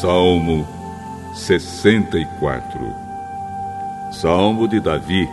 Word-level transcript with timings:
Salmo 0.00 0.64
64 1.34 2.94
Salmo 4.12 4.68
de 4.68 4.78
Davi 4.78 5.28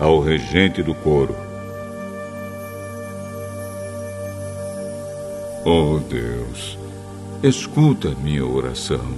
ao 0.00 0.18
regente 0.18 0.82
do 0.82 0.92
coro. 0.96 1.36
Oh 5.64 6.00
Deus, 6.00 6.76
escuta 7.40 8.10
minha 8.20 8.44
oração, 8.44 9.16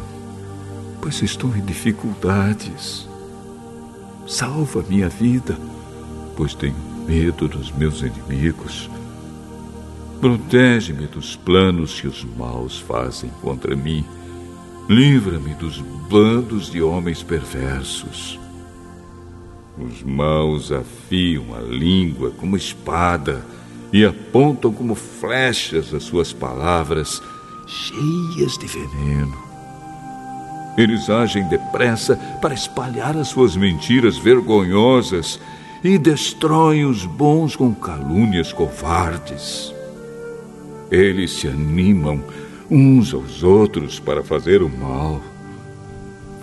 pois 1.00 1.22
estou 1.22 1.56
em 1.56 1.64
dificuldades. 1.64 3.08
Salva 4.26 4.84
minha 4.86 5.08
vida, 5.08 5.56
pois 6.36 6.54
tenho 6.54 6.76
medo 7.08 7.48
dos 7.48 7.72
meus 7.72 8.02
inimigos. 8.02 8.90
Protege-me 10.20 11.06
dos 11.06 11.34
planos 11.34 11.98
que 11.98 12.06
os 12.06 12.22
maus 12.36 12.78
fazem 12.78 13.30
contra 13.40 13.74
mim. 13.74 14.04
Livra-me 14.92 15.54
dos 15.54 15.78
bandos 15.80 16.70
de 16.70 16.82
homens 16.82 17.22
perversos. 17.22 18.38
Os 19.78 20.02
maus 20.02 20.70
afiam 20.70 21.54
a 21.54 21.60
língua 21.60 22.30
como 22.32 22.58
espada 22.58 23.42
e 23.90 24.04
apontam 24.04 24.70
como 24.70 24.94
flechas 24.94 25.94
as 25.94 26.02
suas 26.02 26.34
palavras, 26.34 27.22
cheias 27.66 28.58
de 28.58 28.66
veneno. 28.66 29.34
Eles 30.76 31.08
agem 31.08 31.48
depressa 31.48 32.14
para 32.42 32.52
espalhar 32.52 33.16
as 33.16 33.28
suas 33.28 33.56
mentiras 33.56 34.18
vergonhosas 34.18 35.40
e 35.82 35.96
destroem 35.96 36.84
os 36.84 37.06
bons 37.06 37.56
com 37.56 37.74
calúnias 37.74 38.52
covardes. 38.52 39.72
Eles 40.90 41.30
se 41.30 41.48
animam 41.48 42.22
uns 42.72 43.12
aos 43.12 43.42
outros 43.42 44.00
para 44.00 44.22
fazer 44.22 44.62
o 44.62 44.68
mal. 44.68 45.20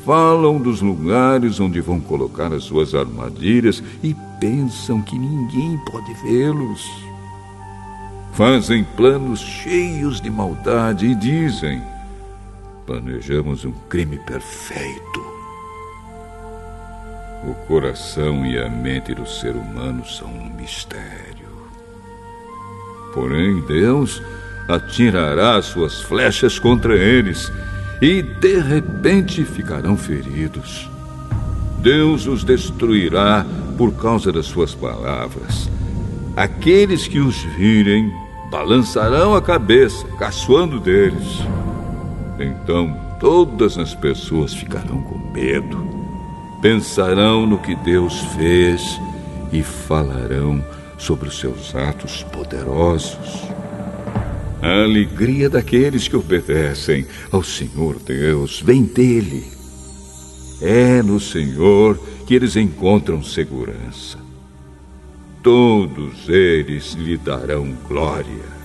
Falam 0.06 0.60
dos 0.60 0.82
lugares 0.82 1.60
onde 1.60 1.82
vão 1.82 2.00
colocar 2.00 2.54
as 2.54 2.64
suas 2.64 2.94
armadilhas 2.94 3.84
e 4.04 4.16
pensam 4.40 5.02
que 5.02 5.18
ninguém 5.18 5.78
pode 5.92 6.14
vê-los. 6.24 6.88
Fazem 8.34 8.84
planos 8.96 9.40
cheios 9.40 10.22
de 10.22 10.30
maldade 10.30 11.08
e 11.08 11.16
dizem: 11.16 11.82
Planejamos 12.86 13.66
um 13.66 13.74
crime 13.90 14.18
perfeito. 14.20 15.30
O 17.44 17.54
coração 17.68 18.46
e 18.46 18.60
a 18.60 18.70
mente 18.70 19.16
do 19.16 19.28
ser 19.28 19.56
humano 19.56 20.06
são 20.06 20.28
um 20.28 20.50
mistério. 20.56 21.50
Porém, 23.14 23.62
Deus 23.62 24.22
atirará 24.70 25.56
as 25.56 25.66
suas 25.66 26.00
flechas 26.00 26.60
contra 26.60 26.96
eles 26.96 27.52
e 28.00 28.22
de 28.22 28.60
repente 28.60 29.44
ficarão 29.44 29.98
feridos. 29.98 30.90
Deus 31.80 32.28
os 32.28 32.44
destruirá 32.44 33.46
por 33.78 33.94
causa 33.94 34.32
das 34.32 34.46
suas 34.46 34.76
palavras. 34.76 35.70
Aqueles 36.36 37.08
que 37.08 37.20
os 37.20 37.36
virem 37.58 38.14
balançarão 38.52 39.36
a 39.36 39.42
cabeça, 39.42 40.06
caçoando 40.18 40.80
deles. 40.80 41.40
Então 42.40 42.96
todas 43.20 43.78
as 43.78 43.96
pessoas 43.96 44.54
ficarão 44.54 45.02
com 45.02 45.18
medo, 45.34 45.86
pensarão 46.62 47.46
no 47.46 47.58
que 47.58 47.76
Deus 47.76 48.20
fez 48.38 49.00
e 49.52 49.64
falarão 49.64 50.64
sobre 50.98 51.28
os 51.28 51.40
seus 51.40 51.74
atos 51.76 52.24
poderosos. 52.24 53.50
A 54.62 54.84
alegria 54.84 55.50
daqueles 55.50 56.08
que 56.08 56.18
obedecem 56.18 57.06
ao 57.32 57.44
Senhor 57.44 57.98
Deus 58.00 58.62
vem 58.62 58.84
dele. 58.84 59.46
É 60.62 61.02
no 61.02 61.20
Senhor 61.20 61.98
que 62.28 62.36
eles 62.36 62.58
encontram 62.58 63.24
segurança. 63.24 64.20
Todos 65.42 66.28
eles 66.28 66.94
lhe 66.94 67.16
darão 67.18 67.74
glória. 67.88 68.59